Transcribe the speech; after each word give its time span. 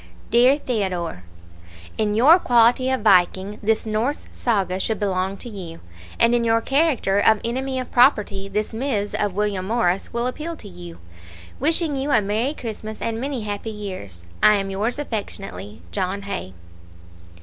DEAR 0.31 0.57
THEODORE: 0.57 1.21
In 1.95 2.15
your 2.15 2.39
quality 2.39 2.89
of 2.89 3.01
Viking 3.01 3.59
this 3.61 3.85
Norse 3.85 4.25
saga 4.33 4.79
should 4.79 4.99
belong 4.99 5.37
to 5.37 5.47
you, 5.47 5.79
and 6.19 6.33
in 6.33 6.43
your 6.43 6.59
character 6.59 7.19
of 7.19 7.39
Enemy 7.45 7.79
of 7.79 7.91
Property 7.91 8.47
this 8.49 8.73
Ms. 8.73 9.13
of 9.13 9.35
William 9.35 9.67
Morris 9.67 10.11
will 10.11 10.25
appeal 10.25 10.55
to 10.57 10.67
you. 10.67 10.97
Wishing 11.59 11.95
you 11.95 12.09
a 12.09 12.19
Merry 12.19 12.55
Christmas 12.55 12.99
and 12.99 13.21
many 13.21 13.41
happy 13.41 13.69
years, 13.69 14.23
I 14.41 14.53
am 14.55 14.71
yours 14.71 14.97
affectionately, 14.97 15.83
JOHN 15.91 16.23
HAY. 16.23 16.53